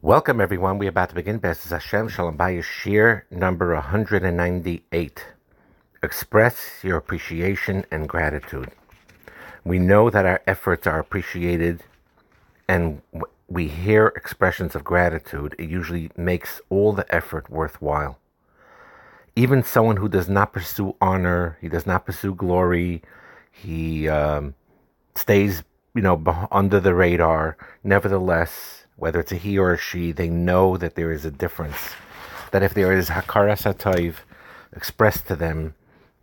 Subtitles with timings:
[0.00, 0.78] Welcome, everyone.
[0.78, 5.24] We're about to begin Best Hashem Shalom Bayis number 198.
[6.02, 8.70] Express your appreciation and gratitude.
[9.64, 11.82] We know that our efforts are appreciated,
[12.68, 13.02] and
[13.48, 15.56] we hear expressions of gratitude.
[15.58, 18.18] It usually makes all the effort worthwhile.
[19.34, 23.02] Even someone who does not pursue honor, he does not pursue glory,
[23.50, 24.54] he um,
[25.14, 25.64] stays,
[25.94, 27.56] you know, under the radar.
[27.82, 31.94] Nevertheless, whether it's a he or a she, they know that there is a difference.
[32.50, 34.16] That if there is hakaras hatayv
[34.72, 35.74] expressed to them,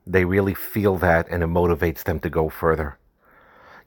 [0.05, 2.97] they really feel that and it motivates them to go further.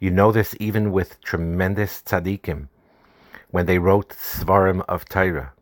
[0.00, 2.68] You know this even with tremendous tzaddikim
[3.50, 5.52] when they wrote svarim of Torah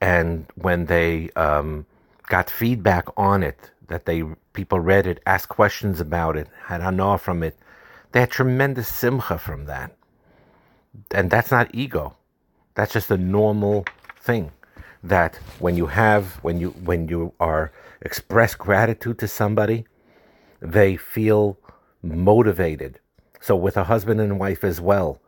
[0.00, 1.86] and when they um,
[2.28, 7.18] got feedback on it, that they people read it, asked questions about it, had hanaah
[7.18, 7.58] from it,
[8.12, 9.96] they had tremendous simcha from that
[11.10, 12.16] and that's not ego.
[12.74, 13.84] That's just a normal
[14.18, 14.52] thing
[15.02, 19.86] that when you have when you when you are express gratitude to somebody,
[20.60, 21.58] they feel
[22.02, 23.00] motivated.
[23.40, 25.20] So with a husband and wife as well,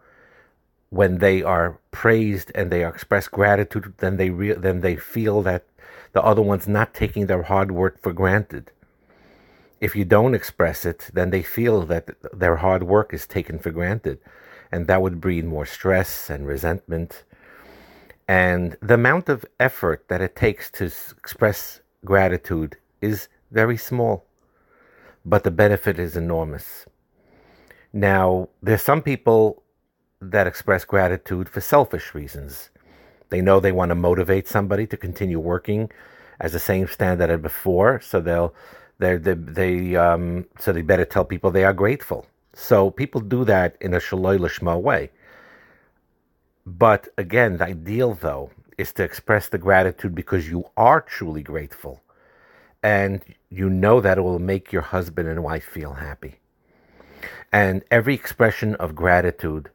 [0.90, 5.64] when they are praised and they express gratitude, then they re- then they feel that
[6.12, 8.70] the other one's not taking their hard work for granted.
[9.80, 13.70] If you don't express it, then they feel that their hard work is taken for
[13.70, 14.18] granted
[14.74, 17.22] and that would breed more stress and resentment.
[18.26, 24.26] And the amount of effort that it takes to express gratitude is very small,
[25.24, 26.86] but the benefit is enormous.
[27.92, 29.62] Now, there's some people
[30.20, 32.70] that express gratitude for selfish reasons.
[33.30, 35.88] They know they want to motivate somebody to continue working
[36.40, 38.52] as the same standard as before, so they'll
[38.98, 42.26] they they um, so they better tell people they are grateful.
[42.54, 45.10] So people do that in a shaloi lishma way.
[46.64, 52.02] But again, the ideal though is to express the gratitude because you are truly grateful,
[52.82, 56.36] and you know that it will make your husband and wife feel happy.
[57.52, 59.70] And every expression of gratitude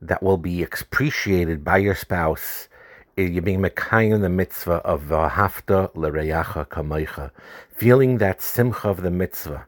[0.00, 2.68] that will be appreciated by your spouse
[3.16, 7.30] eh, you're being mekayim the mitzvah of v'hafta l'reyacha kamaycha,
[7.68, 9.66] feeling that simcha of the mitzvah,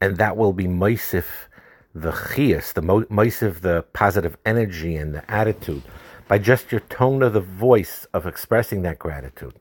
[0.00, 1.26] and that will be moisif
[1.94, 5.82] the chias, the moisif, the positive energy and the attitude,
[6.28, 9.54] by just your tone of the voice of expressing that gratitude.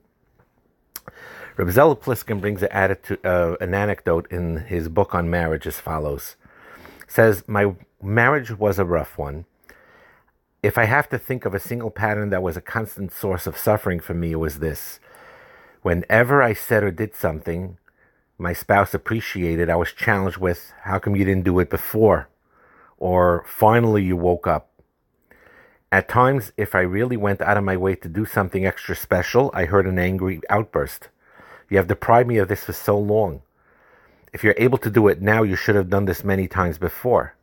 [1.57, 6.35] Reb Pliskin brings an, attitude, uh, an anecdote in his book on marriage as follows.
[7.07, 9.45] Says, my marriage was a rough one.
[10.61, 13.57] If I have to think of a single pattern that was a constant source of
[13.57, 14.99] suffering for me, it was this.
[15.81, 17.77] Whenever I said or did something,
[18.39, 22.29] my spouse appreciated, I was challenged with, how come you didn't do it before?
[22.97, 24.69] Or finally you woke up.
[25.91, 29.51] At times, if I really went out of my way to do something extra special,
[29.53, 31.09] I heard an angry outburst.
[31.69, 33.41] You have deprived me of this for so long.
[34.31, 37.33] If you're able to do it now, you should have done this many times before.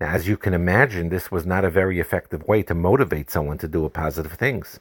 [0.00, 3.58] Now, as you can imagine, this was not a very effective way to motivate someone
[3.58, 4.80] to do positive things.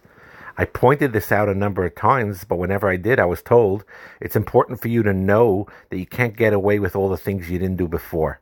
[0.58, 3.84] I pointed this out a number of times, but whenever I did, I was told
[4.22, 7.50] it's important for you to know that you can't get away with all the things
[7.50, 8.40] you didn't do before.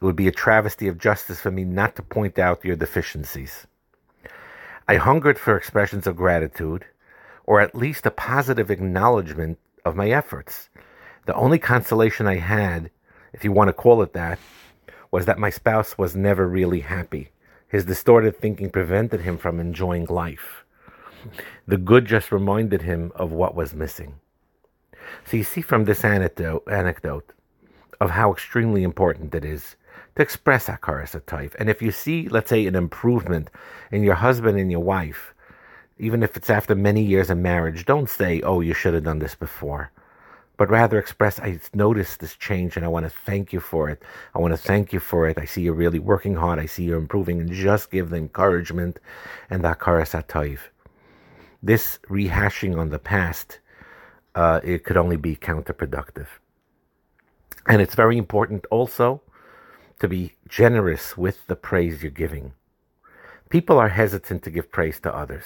[0.00, 3.66] It would be a travesty of justice for me not to point out your deficiencies.
[4.86, 6.84] I hungered for expressions of gratitude,
[7.44, 10.68] or at least a positive acknowledgement of my efforts.
[11.24, 12.90] The only consolation I had,
[13.32, 14.38] if you want to call it that,
[15.10, 17.30] was that my spouse was never really happy.
[17.68, 20.64] His distorted thinking prevented him from enjoying life.
[21.66, 24.14] The good just reminded him of what was missing.
[25.24, 27.32] So you see from this anecdote, anecdote
[28.00, 29.76] of how extremely important it is
[30.16, 31.54] to express hakaras hatayv.
[31.58, 33.50] And if you see, let's say, an improvement
[33.90, 35.34] in your husband and your wife,
[35.98, 39.18] even if it's after many years of marriage, don't say, "Oh, you should have done
[39.18, 39.90] this before,"
[40.56, 44.02] but rather express, "I noticed this change, and I want to thank you for it.
[44.34, 45.38] I want to thank you for it.
[45.38, 46.58] I see you're really working hard.
[46.58, 49.00] I see you're improving, and just give the encouragement
[49.50, 50.58] and the hakaras hatayv."
[51.62, 53.58] This rehashing on the past,
[54.34, 56.28] uh, it could only be counterproductive.
[57.66, 59.20] And it's very important also
[60.00, 62.52] to be generous with the praise you're giving.
[63.50, 65.44] People are hesitant to give praise to others.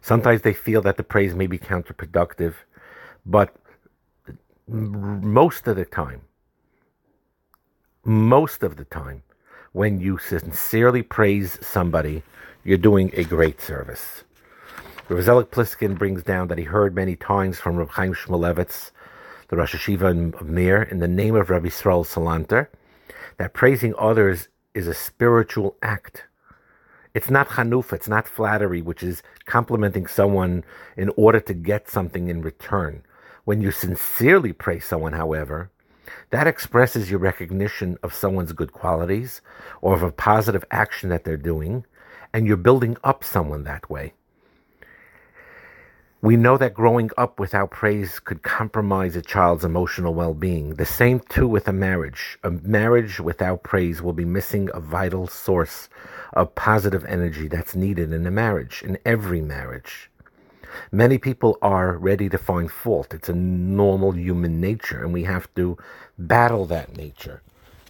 [0.00, 2.54] Sometimes they feel that the praise may be counterproductive,
[3.24, 3.54] but
[4.66, 6.22] most of the time,
[8.04, 9.22] most of the time,
[9.72, 12.22] when you sincerely praise somebody,
[12.64, 14.24] you're doing a great service.
[15.12, 18.92] Rav Zelig Pliskin brings down that he heard many times from Rav Chaim Shmulevitz,
[19.48, 22.68] the Rosh Hayeshiva of Mir, in the name of Rabbi Yisrael Salanter,
[23.36, 26.24] that praising others is a spiritual act.
[27.12, 30.64] It's not chanuf, it's not flattery, which is complimenting someone
[30.96, 33.02] in order to get something in return.
[33.44, 35.70] When you sincerely praise someone, however,
[36.30, 39.42] that expresses your recognition of someone's good qualities
[39.82, 41.84] or of a positive action that they're doing,
[42.32, 44.14] and you're building up someone that way.
[46.22, 50.76] We know that growing up without praise could compromise a child's emotional well being.
[50.76, 52.38] The same, too, with a marriage.
[52.44, 55.88] A marriage without praise will be missing a vital source
[56.32, 60.08] of positive energy that's needed in a marriage, in every marriage.
[60.92, 63.12] Many people are ready to find fault.
[63.12, 65.76] It's a normal human nature, and we have to
[66.16, 67.42] battle that nature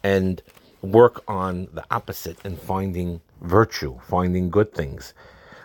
[0.03, 0.41] and
[0.81, 5.13] work on the opposite and finding virtue, finding good things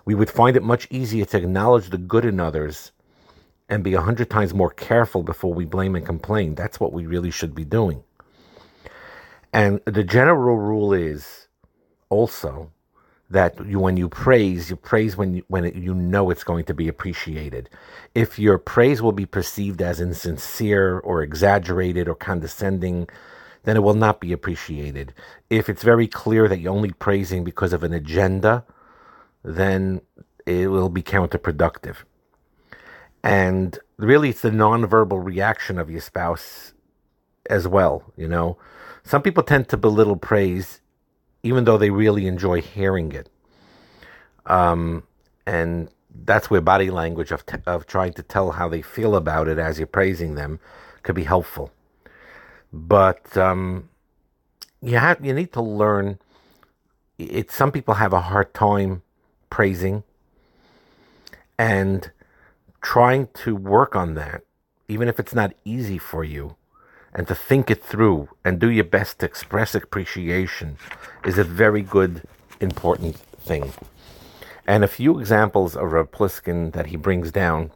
[0.07, 2.94] we would find it much easier to acknowledge the good in others
[3.68, 6.56] and be a hundred times more careful before we blame and complain.
[6.56, 8.06] That's what we really should be doing.
[9.51, 11.50] And the general rule is
[12.07, 12.71] also
[13.30, 16.63] that you, when you praise, you praise when you, when it, you know it's going
[16.63, 17.69] to be appreciated.
[18.15, 23.09] If your praise will be perceived as insincere or exaggerated or condescending,
[23.63, 25.13] then it will not be appreciated.
[25.50, 28.63] If it's very clear that you're only praising because of an agenda,
[29.47, 30.01] then
[30.45, 31.97] it will be counterproductive.
[33.23, 36.73] And really, it's the nonverbal reaction of your spouse
[37.49, 38.03] as well.
[38.17, 38.57] You know,
[39.03, 40.81] some people tend to belittle praise,
[41.44, 43.29] even though they really enjoy hearing it.
[44.45, 45.03] Um,
[45.45, 45.89] and
[46.25, 49.59] that's where body language of t- of trying to tell how they feel about it
[49.59, 50.59] as you're praising them
[51.03, 51.71] could be helpful.
[52.73, 53.89] But um,
[54.81, 56.19] you have you need to learn.
[57.17, 59.03] It some people have a hard time
[59.49, 60.03] praising
[61.57, 62.11] and
[62.81, 64.44] trying to work on that,
[64.88, 66.55] even if it's not easy for you,
[67.13, 70.77] and to think it through and do your best to express appreciation
[71.25, 72.23] is a very good,
[72.59, 73.73] important thing.
[74.67, 77.71] And a few examples of Rav Pliskin that he brings down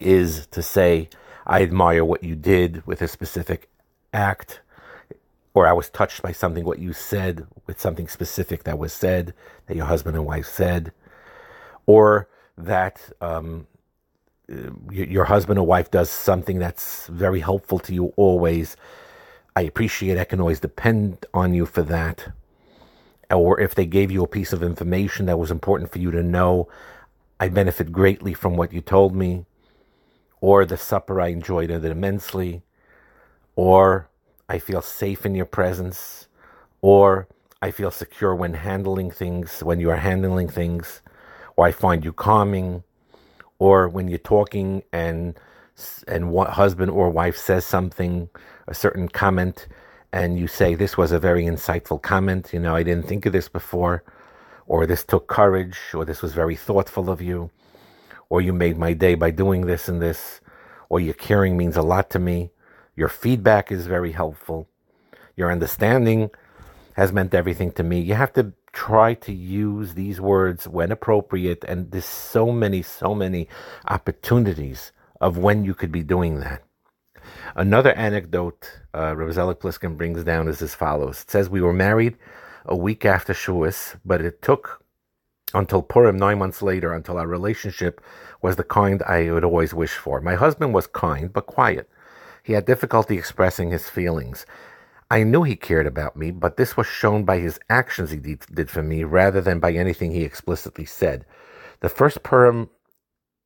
[0.00, 1.08] is to say,
[1.46, 3.68] I admire what you did with a specific
[4.12, 4.60] act
[5.54, 9.34] or I was touched by something, what you said, with something specific that was said,
[9.66, 10.92] that your husband and wife said,
[11.86, 13.66] or that um,
[14.90, 18.76] your husband or wife does something that's very helpful to you always.
[19.54, 22.32] I appreciate I can always depend on you for that.
[23.30, 26.22] Or if they gave you a piece of information that was important for you to
[26.22, 26.68] know,
[27.40, 29.46] I benefit greatly from what you told me.
[30.40, 32.62] Or the supper, I enjoyed it immensely.
[33.54, 34.08] Or
[34.52, 36.26] I feel safe in your presence,
[36.82, 37.26] or
[37.62, 41.00] I feel secure when handling things, when you are handling things,
[41.56, 42.84] or I find you calming,
[43.58, 45.40] or when you're talking and
[46.06, 48.28] and what husband or wife says something,
[48.68, 49.68] a certain comment,
[50.12, 52.52] and you say this was a very insightful comment.
[52.52, 54.04] You know, I didn't think of this before,
[54.66, 57.50] or this took courage, or this was very thoughtful of you,
[58.28, 60.42] or you made my day by doing this and this,
[60.90, 62.50] or your caring means a lot to me
[62.94, 64.68] your feedback is very helpful.
[65.36, 66.30] Your understanding
[66.94, 68.00] has meant everything to me.
[68.00, 73.14] You have to try to use these words when appropriate, and there's so many, so
[73.14, 73.48] many
[73.88, 76.62] opportunities of when you could be doing that.
[77.54, 81.22] Another anecdote uh, Zelig Pliskin brings down is as follows.
[81.22, 82.16] It says, We were married
[82.66, 84.82] a week after Shavuos, but it took
[85.54, 88.00] until Purim, nine months later, until our relationship
[88.40, 90.20] was the kind I would always wish for.
[90.20, 91.88] My husband was kind, but quiet.
[92.42, 94.46] He had difficulty expressing his feelings.
[95.10, 98.70] I knew he cared about me, but this was shown by his actions he did
[98.70, 101.24] for me rather than by anything he explicitly said.
[101.80, 102.70] The first Purim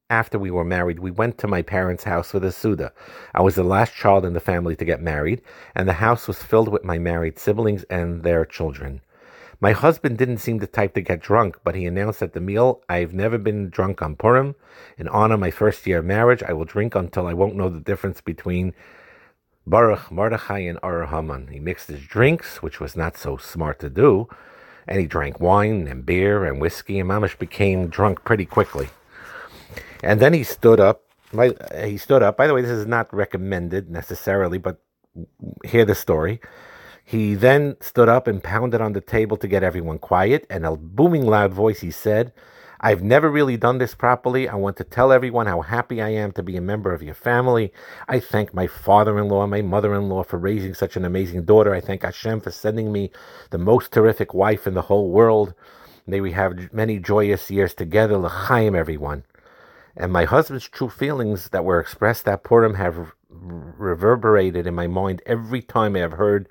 [0.09, 2.93] after we were married, we went to my parents' house for the Suda.
[3.35, 5.43] I was the last child in the family to get married,
[5.75, 9.00] and the house was filled with my married siblings and their children.
[9.58, 12.82] My husband didn't seem the type to get drunk, but he announced at the meal,
[12.90, 14.54] I've never been drunk on Purim.
[14.98, 17.80] In honor my first year of marriage, I will drink until I won't know the
[17.80, 18.75] difference between
[19.66, 21.48] Baruch, Mordechai, and Ar Haman.
[21.48, 24.28] He mixed his drinks, which was not so smart to do,
[24.86, 28.90] and he drank wine and beer and whiskey, and Mamish became drunk pretty quickly.
[30.02, 31.02] And then he stood up.
[31.82, 32.36] He stood up.
[32.36, 34.82] By the way, this is not recommended necessarily, but
[35.64, 36.40] hear the story.
[37.08, 40.44] He then stood up and pounded on the table to get everyone quiet.
[40.50, 42.32] And a booming loud voice, he said,
[42.80, 44.48] I've never really done this properly.
[44.48, 47.14] I want to tell everyone how happy I am to be a member of your
[47.14, 47.72] family.
[48.08, 51.44] I thank my father in law my mother in law for raising such an amazing
[51.44, 51.72] daughter.
[51.72, 53.12] I thank Hashem for sending me
[53.50, 55.54] the most terrific wife in the whole world.
[56.08, 58.18] May we have many joyous years together.
[58.18, 59.22] L'chaim, everyone.
[59.96, 65.22] And my husband's true feelings that were expressed at Purim have reverberated in my mind
[65.25, 66.48] every time I have heard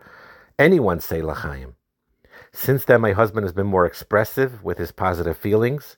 [0.58, 1.76] anyone say L'chaim.
[2.52, 5.98] Since then, my husband has been more expressive with his positive feelings,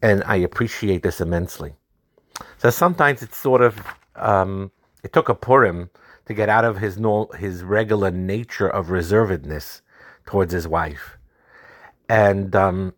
[0.00, 1.74] and I appreciate this immensely.
[2.58, 3.80] So sometimes it's sort of
[4.14, 4.70] um,
[5.02, 5.90] it took a Purim
[6.26, 6.98] to get out of his
[7.36, 9.80] his regular nature of reservedness
[10.26, 11.16] towards his wife.
[12.08, 12.94] And um,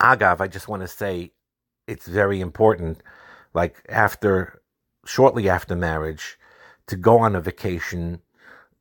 [0.00, 1.32] Agav, I just want to say
[1.86, 3.02] it's very important,
[3.52, 4.60] like after,
[5.04, 6.38] shortly after marriage,
[6.86, 8.20] to go on a vacation,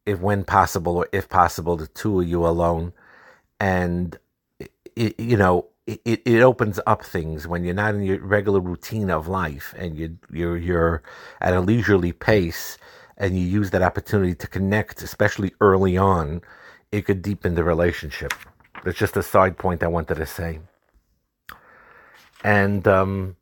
[0.05, 2.93] if when possible or if possible, the two of you alone,
[3.60, 4.17] and
[4.95, 9.10] it, you know it, it opens up things when you're not in your regular routine
[9.10, 11.03] of life and you you're you're
[11.41, 12.77] at a leisurely pace
[13.17, 16.41] and you use that opportunity to connect, especially early on,
[16.91, 18.33] it could deepen the relationship.
[18.83, 20.60] That's just a side point I wanted to say.
[22.43, 23.36] And um,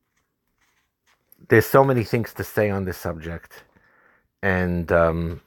[1.47, 3.63] there's so many things to say on this subject.
[4.43, 5.41] And um,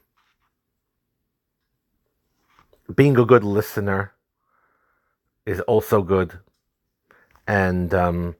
[2.92, 4.12] being a good listener
[5.46, 6.38] is also good.
[7.46, 8.36] And um,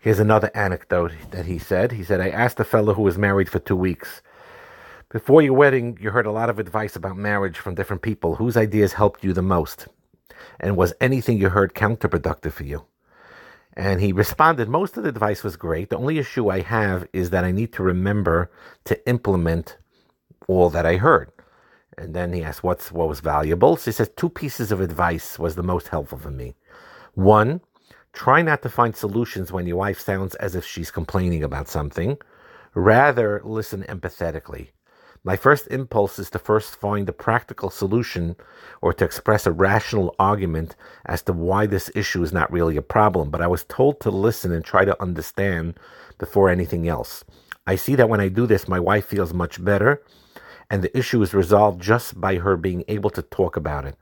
[0.00, 1.92] here's another anecdote that he said.
[1.92, 4.22] He said, I asked a fellow who was married for two weeks
[5.10, 8.34] before your wedding, you heard a lot of advice about marriage from different people.
[8.34, 9.88] Whose ideas helped you the most?
[10.60, 12.84] And was anything you heard counterproductive for you?
[13.72, 15.88] And he responded, Most of the advice was great.
[15.88, 18.50] The only issue I have is that I need to remember
[18.84, 19.78] to implement
[20.46, 21.32] all that I heard.
[21.98, 23.76] And then he asked, What's what was valuable?
[23.76, 26.54] So he says, Two pieces of advice was the most helpful for me.
[27.14, 27.60] One,
[28.12, 32.18] try not to find solutions when your wife sounds as if she's complaining about something.
[32.74, 34.68] Rather, listen empathetically.
[35.24, 38.36] My first impulse is to first find a practical solution
[38.80, 40.76] or to express a rational argument
[41.06, 44.10] as to why this issue is not really a problem, but I was told to
[44.10, 45.78] listen and try to understand
[46.18, 47.24] before anything else.
[47.66, 50.02] I see that when I do this, my wife feels much better,
[50.70, 53.96] and the issue is resolved just by her being able to talk about it.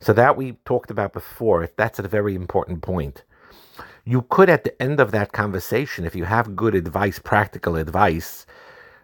[0.00, 3.24] So, that we talked about before, that's a very important point.
[4.04, 8.46] You could, at the end of that conversation, if you have good advice, practical advice,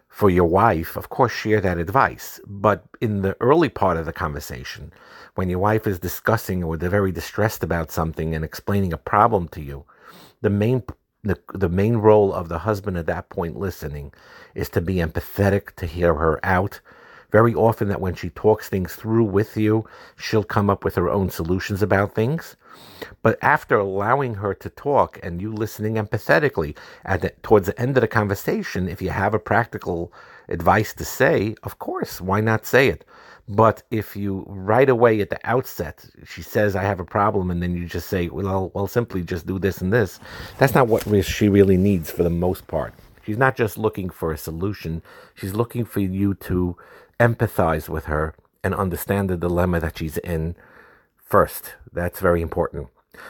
[0.09, 2.41] for your wife, of course, share that advice.
[2.45, 4.91] But in the early part of the conversation,
[5.35, 9.47] when your wife is discussing or they're very distressed about something and explaining a problem
[9.49, 9.85] to you,
[10.41, 10.83] the main
[11.23, 14.13] the, the main role of the husband at that point listening
[14.55, 16.79] is to be empathetic, to hear her out.
[17.31, 21.09] Very often, that when she talks things through with you, she'll come up with her
[21.09, 22.55] own solutions about things.
[23.21, 27.97] But after allowing her to talk and you listening empathetically, at the, towards the end
[27.97, 30.11] of the conversation, if you have a practical
[30.47, 33.05] advice to say, of course, why not say it?
[33.47, 37.63] But if you right away at the outset, she says, I have a problem, and
[37.63, 40.19] then you just say, well, well, simply just do this and this,
[40.59, 42.93] that's not what she really needs for the most part.
[43.29, 45.03] She's not just looking for a solution,
[45.35, 46.75] she's looking for you to
[47.19, 48.33] empathize with her
[48.63, 50.55] and understand the dilemma that she's in
[51.15, 51.75] first.
[51.93, 52.87] That's very important.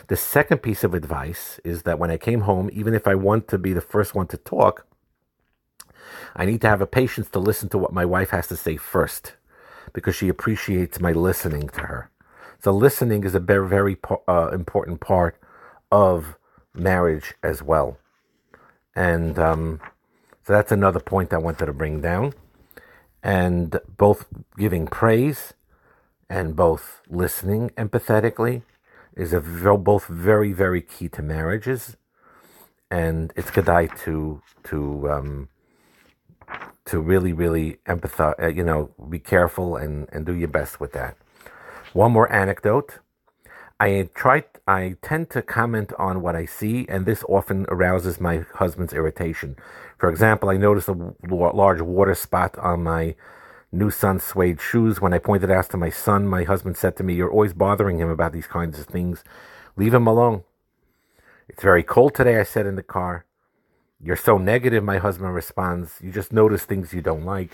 [0.08, 3.50] The second piece of advice is that when I came home, even if I want
[3.50, 4.86] to be the first one to talk,
[6.34, 8.78] I need to have a patience to listen to what my wife has to say
[8.78, 9.34] first
[9.92, 12.10] because she appreciates my listening to her.
[12.64, 13.98] So, listening is a very, very
[14.30, 15.36] uh, important part
[15.92, 16.38] of
[16.74, 17.98] marriage as well.
[19.00, 19.82] And um,
[20.46, 22.34] so, that's another point I wanted to bring down.
[23.24, 24.26] And both
[24.58, 25.54] giving praise
[26.30, 28.64] and both listening empathetically
[29.16, 29.42] is a
[29.78, 31.98] both very very key to marriages,
[32.92, 35.50] and it's kedai to to um,
[36.86, 38.36] to really really empathize.
[38.42, 41.18] Uh, you know, be careful and and do your best with that.
[41.94, 43.00] One more anecdote.
[43.80, 44.44] I try.
[44.70, 49.56] I tend to comment on what I see, and this often arouses my husband's irritation.
[49.98, 53.16] For example, I noticed a large water spot on my
[53.72, 55.02] new son suede shoes.
[55.02, 57.98] When I pointed out to my son, my husband said to me, You're always bothering
[57.98, 59.24] him about these kinds of things.
[59.76, 60.44] Leave him alone.
[61.48, 63.26] It's very cold today, I said in the car.
[64.00, 65.98] You're so negative, my husband responds.
[66.00, 67.50] You just notice things you don't like.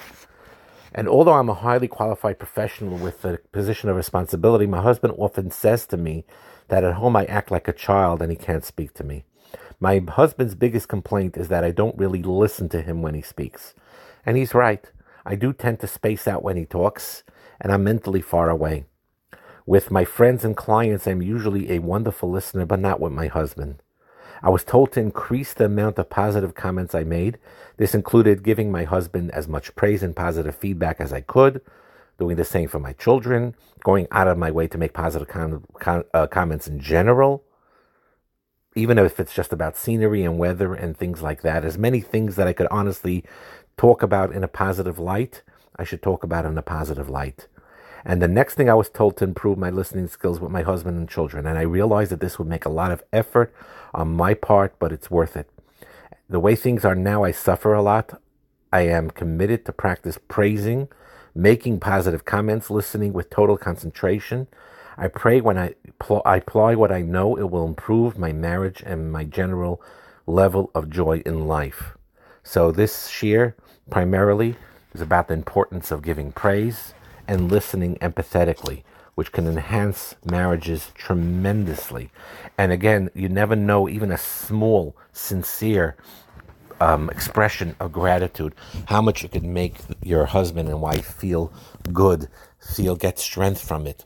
[0.93, 5.49] And although I'm a highly qualified professional with a position of responsibility, my husband often
[5.49, 6.25] says to me
[6.67, 9.25] that at home I act like a child and he can't speak to me.
[9.79, 13.73] My husband's biggest complaint is that I don't really listen to him when he speaks.
[14.25, 14.89] And he's right.
[15.25, 17.23] I do tend to space out when he talks,
[17.59, 18.85] and I'm mentally far away.
[19.65, 23.81] With my friends and clients, I'm usually a wonderful listener, but not with my husband.
[24.43, 27.39] I was told to increase the amount of positive comments I made.
[27.77, 31.61] This included giving my husband as much praise and positive feedback as I could,
[32.17, 35.65] doing the same for my children, going out of my way to make positive com-
[35.79, 37.43] com- uh, comments in general,
[38.75, 41.65] even if it's just about scenery and weather and things like that.
[41.65, 43.23] As many things that I could honestly
[43.77, 45.43] talk about in a positive light,
[45.77, 47.47] I should talk about in a positive light.
[48.05, 50.97] And the next thing I was told to improve my listening skills with my husband
[50.97, 51.47] and children.
[51.47, 53.53] And I realized that this would make a lot of effort
[53.93, 55.49] on my part, but it's worth it.
[56.29, 58.21] The way things are now, I suffer a lot.
[58.71, 60.87] I am committed to practice praising,
[61.35, 64.47] making positive comments, listening with total concentration.
[64.97, 68.81] I pray when I, pl- I apply what I know, it will improve my marriage
[68.85, 69.81] and my general
[70.25, 71.97] level of joy in life.
[72.41, 73.53] So, this shiur
[73.89, 74.55] primarily
[74.93, 76.93] is about the importance of giving praise
[77.27, 78.83] and listening empathetically,
[79.15, 82.11] which can enhance marriages tremendously.
[82.57, 85.97] And again, you never know, even a small, sincere
[86.79, 88.55] um, expression of gratitude,
[88.87, 91.51] how much it could make your husband and wife feel
[91.91, 92.27] good,
[92.59, 94.05] feel get strength from it,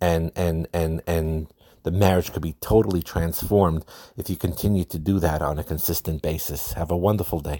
[0.00, 1.48] and and and and
[1.82, 3.84] the marriage could be totally transformed
[4.16, 6.72] if you continue to do that on a consistent basis.
[6.74, 7.58] Have a wonderful day.